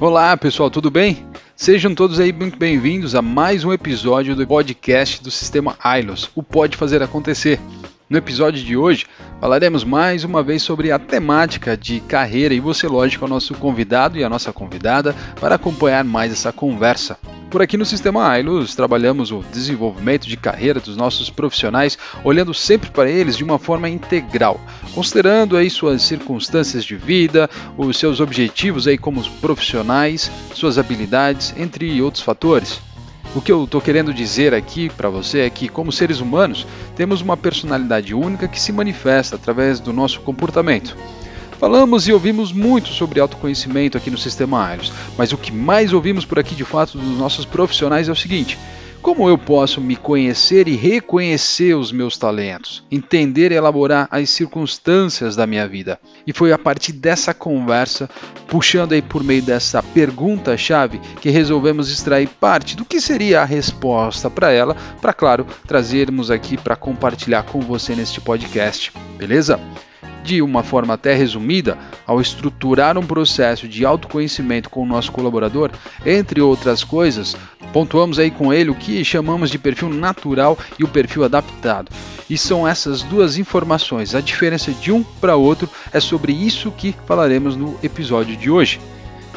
Olá 0.00 0.36
pessoal, 0.36 0.70
tudo 0.70 0.92
bem? 0.92 1.26
Sejam 1.56 1.92
todos 1.92 2.20
aí 2.20 2.32
muito 2.32 2.56
bem-vindos 2.56 3.16
a 3.16 3.20
mais 3.20 3.64
um 3.64 3.72
episódio 3.72 4.36
do 4.36 4.46
podcast 4.46 5.20
do 5.20 5.28
Sistema 5.28 5.76
ILOS, 6.00 6.30
o 6.36 6.42
Pode 6.42 6.76
Fazer 6.76 7.02
Acontecer. 7.02 7.58
No 8.08 8.16
episódio 8.16 8.62
de 8.62 8.76
hoje, 8.76 9.06
falaremos 9.40 9.82
mais 9.82 10.22
uma 10.22 10.40
vez 10.40 10.62
sobre 10.62 10.92
a 10.92 11.00
temática 11.00 11.76
de 11.76 11.98
carreira 11.98 12.54
e 12.54 12.60
você, 12.60 12.86
lógico, 12.86 13.24
é 13.24 13.26
o 13.26 13.30
nosso 13.30 13.54
convidado 13.54 14.16
e 14.16 14.22
a 14.22 14.28
nossa 14.28 14.52
convidada 14.52 15.16
para 15.40 15.56
acompanhar 15.56 16.04
mais 16.04 16.30
essa 16.30 16.52
conversa. 16.52 17.18
Por 17.50 17.60
aqui 17.60 17.76
no 17.76 17.84
Sistema 17.84 18.28
AILUS 18.28 18.76
trabalhamos 18.76 19.32
o 19.32 19.42
desenvolvimento 19.52 20.28
de 20.28 20.36
carreira 20.36 20.78
dos 20.78 20.96
nossos 20.96 21.28
profissionais, 21.28 21.98
olhando 22.22 22.54
sempre 22.54 22.88
para 22.90 23.10
eles 23.10 23.36
de 23.36 23.42
uma 23.42 23.58
forma 23.58 23.88
integral, 23.88 24.60
considerando 24.94 25.56
aí 25.56 25.70
suas 25.70 26.02
circunstâncias 26.02 26.84
de 26.84 26.96
vida, 26.96 27.48
os 27.76 27.98
seus 27.98 28.20
objetivos 28.20 28.86
aí 28.86 28.98
como 28.98 29.22
profissionais, 29.40 30.30
suas 30.54 30.78
habilidades, 30.78 31.54
entre 31.56 32.00
outros 32.02 32.22
fatores. 32.22 32.80
O 33.34 33.42
que 33.42 33.52
eu 33.52 33.64
estou 33.64 33.80
querendo 33.80 34.12
dizer 34.12 34.54
aqui 34.54 34.88
para 34.88 35.10
você 35.10 35.40
é 35.40 35.50
que, 35.50 35.68
como 35.68 35.92
seres 35.92 36.20
humanos, 36.20 36.66
temos 36.96 37.20
uma 37.20 37.36
personalidade 37.36 38.14
única 38.14 38.48
que 38.48 38.60
se 38.60 38.72
manifesta 38.72 39.36
através 39.36 39.80
do 39.80 39.92
nosso 39.92 40.20
comportamento. 40.20 40.96
Falamos 41.58 42.06
e 42.06 42.12
ouvimos 42.12 42.52
muito 42.52 42.88
sobre 42.88 43.18
autoconhecimento 43.18 43.98
aqui 43.98 44.10
no 44.10 44.16
Sistema 44.16 44.64
Aeros, 44.64 44.92
mas 45.16 45.32
o 45.32 45.36
que 45.36 45.52
mais 45.52 45.92
ouvimos 45.92 46.24
por 46.24 46.38
aqui 46.38 46.54
de 46.54 46.64
fato 46.64 46.96
dos 46.96 47.18
nossos 47.18 47.44
profissionais 47.44 48.08
é 48.08 48.12
o 48.12 48.16
seguinte: 48.16 48.56
como 49.02 49.28
eu 49.28 49.38
posso 49.38 49.80
me 49.80 49.96
conhecer 49.96 50.68
e 50.68 50.76
reconhecer 50.76 51.74
os 51.74 51.92
meus 51.92 52.18
talentos, 52.18 52.84
entender 52.90 53.52
e 53.52 53.54
elaborar 53.54 54.08
as 54.10 54.28
circunstâncias 54.30 55.36
da 55.36 55.46
minha 55.46 55.66
vida? 55.66 55.98
E 56.26 56.32
foi 56.32 56.52
a 56.52 56.58
partir 56.58 56.92
dessa 56.92 57.32
conversa, 57.32 58.10
puxando 58.46 58.92
aí 58.92 59.00
por 59.00 59.22
meio 59.22 59.42
dessa 59.42 59.82
pergunta-chave, 59.82 61.00
que 61.20 61.30
resolvemos 61.30 61.90
extrair 61.90 62.28
parte 62.28 62.76
do 62.76 62.84
que 62.84 63.00
seria 63.00 63.42
a 63.42 63.44
resposta 63.44 64.28
para 64.28 64.50
ela, 64.50 64.76
para 65.00 65.12
claro, 65.12 65.46
trazermos 65.66 66.30
aqui 66.30 66.56
para 66.56 66.76
compartilhar 66.76 67.44
com 67.44 67.60
você 67.60 67.94
neste 67.94 68.20
podcast. 68.20 68.92
Beleza? 69.16 69.58
De 70.24 70.42
uma 70.42 70.62
forma 70.62 70.94
até 70.94 71.14
resumida, 71.14 71.78
ao 72.06 72.20
estruturar 72.20 72.98
um 72.98 73.06
processo 73.06 73.66
de 73.66 73.86
autoconhecimento 73.86 74.68
com 74.68 74.82
o 74.82 74.86
nosso 74.86 75.10
colaborador, 75.10 75.70
entre 76.04 76.40
outras 76.42 76.84
coisas, 76.84 77.34
pontuamos 77.72 78.18
aí 78.18 78.30
com 78.30 78.52
ele 78.52 78.70
o 78.70 78.74
que 78.74 79.04
chamamos 79.04 79.50
de 79.50 79.58
perfil 79.58 79.88
natural 79.88 80.58
e 80.78 80.84
o 80.84 80.88
perfil 80.88 81.24
adaptado. 81.24 81.90
E 82.28 82.36
são 82.36 82.66
essas 82.66 83.02
duas 83.02 83.38
informações, 83.38 84.14
a 84.14 84.20
diferença 84.20 84.72
de 84.72 84.92
um 84.92 85.02
para 85.02 85.36
outro 85.36 85.68
é 85.92 86.00
sobre 86.00 86.32
isso 86.32 86.70
que 86.70 86.94
falaremos 87.06 87.56
no 87.56 87.78
episódio 87.82 88.36
de 88.36 88.50
hoje. 88.50 88.80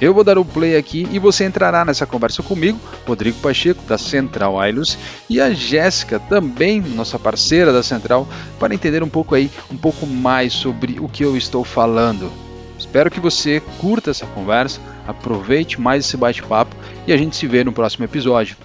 Eu 0.00 0.14
vou 0.14 0.22
dar 0.22 0.38
o 0.38 0.44
play 0.44 0.76
aqui 0.76 1.08
e 1.10 1.18
você 1.18 1.44
entrará 1.44 1.84
nessa 1.84 2.06
conversa 2.06 2.40
comigo, 2.40 2.78
Rodrigo 3.06 3.38
Pacheco, 3.40 3.82
da 3.84 3.98
Central 3.98 4.58
Ailus, 4.58 4.96
e 5.28 5.40
a 5.40 5.52
Jéssica, 5.52 6.20
também 6.20 6.80
nossa 6.80 7.18
parceira 7.18 7.72
da 7.72 7.82
Central, 7.82 8.26
para 8.60 8.74
entender 8.74 9.02
um 9.02 9.08
pouco 9.08 9.34
aí, 9.34 9.50
um 9.70 9.76
pouco 9.76 10.06
mais 10.06 10.52
sobre 10.52 11.00
o 11.00 11.08
que 11.08 11.24
eu 11.24 11.36
estou 11.36 11.64
falando. 11.64 12.47
Espero 12.88 13.10
que 13.10 13.20
você 13.20 13.60
curta 13.78 14.10
essa 14.10 14.24
conversa, 14.28 14.80
aproveite 15.06 15.78
mais 15.78 16.06
esse 16.06 16.16
bate-papo 16.16 16.74
e 17.06 17.12
a 17.12 17.18
gente 17.18 17.36
se 17.36 17.46
vê 17.46 17.62
no 17.62 17.70
próximo 17.70 18.06
episódio. 18.06 18.56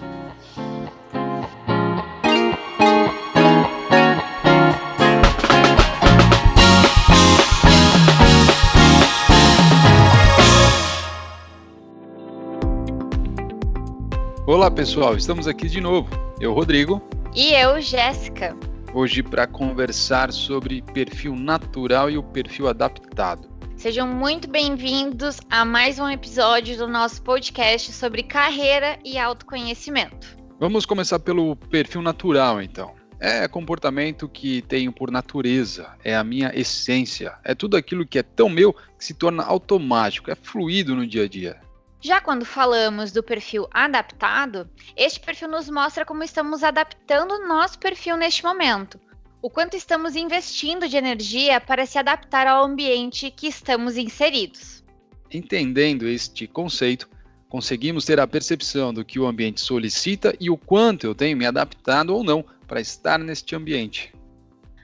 Olá 14.46 14.70
pessoal, 14.70 15.14
estamos 15.18 15.46
aqui 15.46 15.68
de 15.68 15.82
novo. 15.82 16.08
Eu, 16.40 16.54
Rodrigo. 16.54 17.02
E 17.34 17.52
eu, 17.52 17.78
Jéssica. 17.78 18.56
Hoje 18.94 19.22
para 19.22 19.46
conversar 19.46 20.32
sobre 20.32 20.80
perfil 20.80 21.36
natural 21.36 22.10
e 22.10 22.16
o 22.16 22.22
perfil 22.22 22.68
adaptado. 22.68 23.53
Sejam 23.84 24.08
muito 24.08 24.48
bem-vindos 24.48 25.42
a 25.50 25.62
mais 25.62 25.98
um 25.98 26.08
episódio 26.08 26.74
do 26.74 26.88
nosso 26.88 27.20
podcast 27.20 27.92
sobre 27.92 28.22
carreira 28.22 28.98
e 29.04 29.18
autoconhecimento. 29.18 30.26
Vamos 30.58 30.86
começar 30.86 31.18
pelo 31.18 31.54
perfil 31.54 32.00
natural, 32.00 32.62
então. 32.62 32.94
É 33.20 33.46
comportamento 33.46 34.26
que 34.26 34.62
tenho 34.62 34.90
por 34.90 35.10
natureza, 35.10 35.94
é 36.02 36.16
a 36.16 36.24
minha 36.24 36.50
essência, 36.58 37.34
é 37.44 37.54
tudo 37.54 37.76
aquilo 37.76 38.06
que 38.06 38.18
é 38.18 38.22
tão 38.22 38.48
meu 38.48 38.72
que 38.72 39.04
se 39.04 39.12
torna 39.12 39.44
automático, 39.44 40.30
é 40.30 40.34
fluido 40.34 40.96
no 40.96 41.06
dia 41.06 41.24
a 41.24 41.28
dia. 41.28 41.60
Já 42.00 42.22
quando 42.22 42.46
falamos 42.46 43.12
do 43.12 43.22
perfil 43.22 43.68
adaptado, 43.70 44.66
este 44.96 45.20
perfil 45.20 45.48
nos 45.48 45.68
mostra 45.68 46.06
como 46.06 46.24
estamos 46.24 46.64
adaptando 46.64 47.32
o 47.32 47.46
nosso 47.46 47.78
perfil 47.78 48.16
neste 48.16 48.42
momento, 48.44 48.98
o 49.44 49.50
quanto 49.50 49.76
estamos 49.76 50.16
investindo 50.16 50.88
de 50.88 50.96
energia 50.96 51.60
para 51.60 51.84
se 51.84 51.98
adaptar 51.98 52.46
ao 52.46 52.64
ambiente 52.64 53.30
que 53.30 53.46
estamos 53.46 53.98
inseridos. 53.98 54.82
Entendendo 55.30 56.08
este 56.08 56.46
conceito, 56.46 57.10
conseguimos 57.46 58.06
ter 58.06 58.18
a 58.18 58.26
percepção 58.26 58.90
do 58.90 59.04
que 59.04 59.18
o 59.18 59.26
ambiente 59.26 59.60
solicita 59.60 60.34
e 60.40 60.48
o 60.48 60.56
quanto 60.56 61.06
eu 61.06 61.14
tenho 61.14 61.36
me 61.36 61.44
adaptado 61.44 62.14
ou 62.16 62.24
não 62.24 62.42
para 62.66 62.80
estar 62.80 63.18
neste 63.18 63.54
ambiente. 63.54 64.14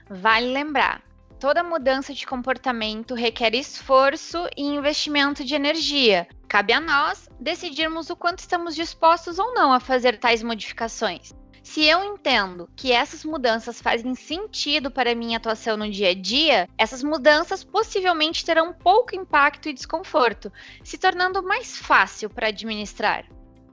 Vale 0.07 0.53
lembrar, 0.53 1.01
toda 1.39 1.63
mudança 1.63 2.13
de 2.13 2.27
comportamento 2.27 3.15
requer 3.15 3.55
esforço 3.55 4.47
e 4.55 4.61
investimento 4.61 5.43
de 5.43 5.55
energia. 5.55 6.27
Cabe 6.47 6.71
a 6.71 6.79
nós 6.79 7.27
decidirmos 7.39 8.11
o 8.11 8.15
quanto 8.15 8.37
estamos 8.37 8.75
dispostos 8.75 9.39
ou 9.39 9.55
não 9.55 9.73
a 9.73 9.79
fazer 9.79 10.19
tais 10.19 10.43
modificações. 10.43 11.33
Se 11.63 11.85
eu 11.85 12.03
entendo 12.03 12.67
que 12.75 12.91
essas 12.91 13.23
mudanças 13.23 13.79
fazem 13.79 14.15
sentido 14.15 14.89
para 14.89 15.11
a 15.11 15.15
minha 15.15 15.37
atuação 15.37 15.77
no 15.77 15.89
dia 15.89 16.09
a 16.09 16.13
dia, 16.13 16.67
essas 16.77 17.03
mudanças 17.03 17.63
possivelmente 17.63 18.43
terão 18.43 18.73
pouco 18.73 19.15
impacto 19.15 19.69
e 19.69 19.73
desconforto, 19.73 20.51
se 20.83 20.97
tornando 20.97 21.43
mais 21.43 21.77
fácil 21.77 22.29
para 22.29 22.47
administrar. 22.47 23.25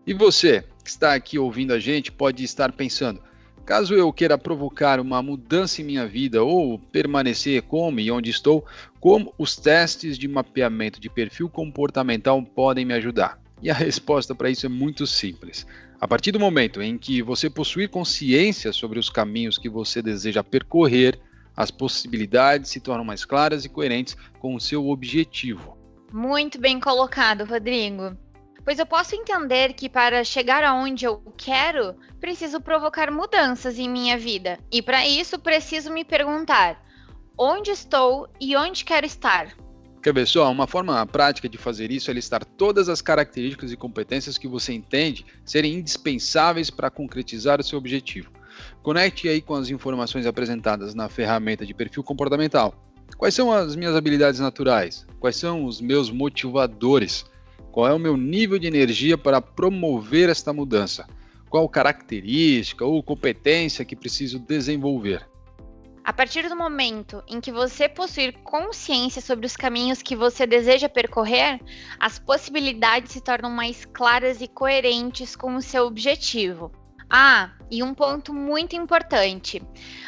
E 0.06 0.14
você, 0.14 0.64
que 0.84 0.90
está 0.90 1.14
aqui 1.14 1.38
ouvindo 1.38 1.72
a 1.72 1.78
gente, 1.78 2.12
pode 2.12 2.44
estar 2.44 2.72
pensando: 2.72 3.22
Caso 3.64 3.94
eu 3.94 4.10
queira 4.12 4.38
provocar 4.38 5.00
uma 5.00 5.22
mudança 5.22 5.82
em 5.82 5.84
minha 5.84 6.06
vida 6.06 6.42
ou 6.42 6.78
permanecer 6.78 7.60
como 7.62 8.00
e 8.00 8.10
onde 8.10 8.30
estou, 8.30 8.64
como 9.00 9.34
os 9.36 9.56
testes 9.56 10.16
de 10.16 10.26
mapeamento 10.26 10.98
de 10.98 11.10
perfil 11.10 11.50
comportamental 11.50 12.42
podem 12.42 12.84
me 12.84 12.94
ajudar? 12.94 13.38
E 13.62 13.70
a 13.70 13.74
resposta 13.74 14.34
para 14.34 14.50
isso 14.50 14.66
é 14.66 14.68
muito 14.68 15.06
simples. 15.06 15.66
A 16.00 16.06
partir 16.06 16.32
do 16.32 16.38
momento 16.38 16.80
em 16.80 16.96
que 16.96 17.22
você 17.22 17.50
possuir 17.50 17.88
consciência 17.88 18.72
sobre 18.72 18.98
os 18.98 19.10
caminhos 19.10 19.58
que 19.58 19.68
você 19.68 20.00
deseja 20.00 20.44
percorrer, 20.44 21.18
as 21.56 21.70
possibilidades 21.70 22.70
se 22.70 22.80
tornam 22.80 23.04
mais 23.04 23.24
claras 23.24 23.64
e 23.64 23.68
coerentes 23.68 24.16
com 24.38 24.54
o 24.54 24.60
seu 24.60 24.88
objetivo. 24.88 25.76
Muito 26.12 26.60
bem 26.60 26.78
colocado, 26.78 27.44
Rodrigo 27.44 28.16
pois 28.68 28.78
eu 28.78 28.84
posso 28.84 29.14
entender 29.14 29.72
que 29.72 29.88
para 29.88 30.22
chegar 30.22 30.62
aonde 30.62 31.06
eu 31.06 31.22
quero, 31.38 31.94
preciso 32.20 32.60
provocar 32.60 33.10
mudanças 33.10 33.78
em 33.78 33.88
minha 33.88 34.18
vida. 34.18 34.58
E 34.70 34.82
para 34.82 35.08
isso, 35.08 35.38
preciso 35.38 35.90
me 35.90 36.04
perguntar: 36.04 36.78
onde 37.38 37.70
estou 37.70 38.28
e 38.38 38.54
onde 38.54 38.84
quero 38.84 39.06
estar? 39.06 39.56
Quer 40.08 40.14
ver 40.14 40.26
só? 40.26 40.50
Uma 40.50 40.66
forma 40.66 41.04
prática 41.04 41.50
de 41.50 41.58
fazer 41.58 41.92
isso 41.92 42.10
é 42.10 42.14
listar 42.14 42.42
todas 42.42 42.88
as 42.88 43.02
características 43.02 43.72
e 43.72 43.76
competências 43.76 44.38
que 44.38 44.48
você 44.48 44.72
entende 44.72 45.26
serem 45.44 45.74
indispensáveis 45.74 46.70
para 46.70 46.88
concretizar 46.88 47.60
o 47.60 47.62
seu 47.62 47.78
objetivo. 47.78 48.32
Conecte 48.82 49.28
aí 49.28 49.42
com 49.42 49.54
as 49.54 49.68
informações 49.68 50.24
apresentadas 50.24 50.94
na 50.94 51.10
ferramenta 51.10 51.66
de 51.66 51.74
perfil 51.74 52.02
comportamental. 52.02 52.74
Quais 53.18 53.34
são 53.34 53.52
as 53.52 53.76
minhas 53.76 53.94
habilidades 53.94 54.40
naturais? 54.40 55.06
Quais 55.20 55.36
são 55.36 55.66
os 55.66 55.78
meus 55.78 56.10
motivadores? 56.10 57.26
Qual 57.70 57.86
é 57.86 57.92
o 57.92 57.98
meu 57.98 58.16
nível 58.16 58.58
de 58.58 58.66
energia 58.66 59.18
para 59.18 59.42
promover 59.42 60.30
esta 60.30 60.54
mudança? 60.54 61.06
Qual 61.50 61.68
característica 61.68 62.82
ou 62.82 63.02
competência 63.02 63.84
que 63.84 63.94
preciso 63.94 64.38
desenvolver? 64.38 65.28
A 66.08 66.12
partir 66.14 66.48
do 66.48 66.56
momento 66.56 67.22
em 67.28 67.38
que 67.38 67.52
você 67.52 67.86
possuir 67.86 68.38
consciência 68.38 69.20
sobre 69.20 69.44
os 69.44 69.54
caminhos 69.54 70.00
que 70.00 70.16
você 70.16 70.46
deseja 70.46 70.88
percorrer, 70.88 71.60
as 72.00 72.18
possibilidades 72.18 73.12
se 73.12 73.20
tornam 73.20 73.50
mais 73.50 73.84
claras 73.84 74.40
e 74.40 74.48
coerentes 74.48 75.36
com 75.36 75.54
o 75.54 75.60
seu 75.60 75.84
objetivo. 75.84 76.72
Ah, 77.10 77.50
e 77.70 77.82
um 77.82 77.92
ponto 77.92 78.32
muito 78.32 78.74
importante: 78.74 79.62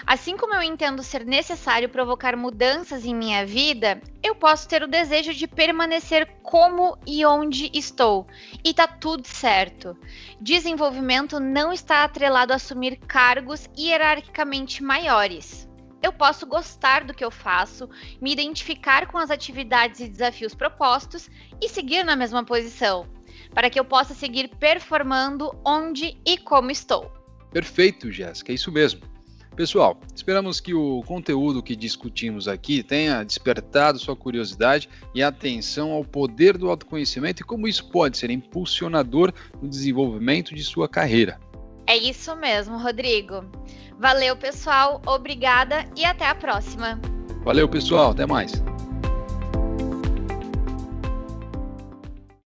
assim 0.07 0.39
como 0.39 0.55
eu 0.55 0.63
entendo 0.63 1.03
ser 1.03 1.27
necessário 1.27 1.91
provocar 1.91 2.35
mudanças 2.35 3.05
em 3.05 3.15
minha 3.15 3.45
vida, 3.45 4.01
eu 4.23 4.35
posso 4.35 4.67
ter 4.67 4.83
o 4.83 4.89
desejo 4.89 5.35
de 5.35 5.47
permanecer 5.47 6.27
como 6.43 6.97
e 7.07 7.27
onde 7.27 7.71
estou, 7.75 8.27
e 8.65 8.73
tá 8.73 8.89
tudo 8.89 9.29
certo. 9.29 9.95
Desenvolvimento 10.41 11.39
não 11.39 11.71
está 11.71 12.05
atrelado 12.05 12.55
a 12.55 12.57
assumir 12.57 12.97
cargos 13.01 13.69
hierarquicamente 13.77 14.83
maiores. 14.83 15.69
Eu 16.03 16.13
posso 16.13 16.47
gostar 16.47 17.05
do 17.05 17.15
que 17.15 17.25
eu 17.25 17.31
faço, 17.31 17.89
me 18.21 18.33
identificar 18.33 19.07
com 19.07 19.19
as 19.19 19.31
atividades 19.31 20.01
e 20.01 20.09
desafios 20.09 20.55
propostos 20.55 21.29
e 21.61 21.69
seguir 21.69 22.05
na 22.05 22.17
mesma 22.17 22.45
posição. 22.45 23.07
para 23.55 23.69
que 23.69 23.81
eu 23.81 23.85
possa 23.85 24.15
seguir 24.15 24.49
performando 24.61 25.51
onde 25.65 26.17
e 26.25 26.39
como 26.39 26.71
estou. 26.71 27.11
Perfeito, 27.51 28.11
Jéssica, 28.13 28.53
é 28.53 28.55
isso 28.55 28.71
mesmo. 28.71 29.01
Pessoal, 29.57 30.01
esperamos 30.15 30.61
que 30.61 30.73
o 30.73 31.03
conteúdo 31.03 31.63
que 31.63 31.75
discutimos 31.75 32.47
aqui 32.47 32.83
tenha 32.83 33.25
despertado 33.25 33.99
sua 33.99 34.15
curiosidade 34.15 34.89
e 35.15 35.23
atenção 35.23 35.91
ao 35.91 36.05
poder 36.05 36.57
do 36.57 36.71
autoconhecimento 36.71 37.43
e 37.43 37.45
como 37.45 37.67
isso 37.67 37.91
pode 37.91 38.17
ser 38.17 38.31
impulsionador 38.31 39.33
no 39.61 39.69
desenvolvimento 39.69 40.55
de 40.55 40.63
sua 40.63 40.89
carreira. 40.89 41.39
É 41.87 41.97
isso 41.97 42.35
mesmo, 42.37 42.79
Rodrigo. 42.79 43.45
Valeu, 44.01 44.35
pessoal, 44.35 45.03
obrigada 45.05 45.85
e 45.95 46.07
até 46.07 46.27
a 46.27 46.35
próxima. 46.35 46.99
Valeu, 47.45 47.69
pessoal, 47.69 48.13
até 48.13 48.25
mais. 48.25 48.51